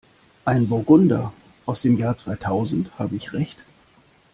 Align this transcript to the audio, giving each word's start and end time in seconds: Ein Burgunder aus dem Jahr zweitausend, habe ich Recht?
Ein 0.45 0.67
Burgunder 0.67 1.31
aus 1.67 1.83
dem 1.83 1.95
Jahr 1.95 2.15
zweitausend, 2.15 2.89
habe 2.97 3.15
ich 3.17 3.33
Recht? 3.33 3.57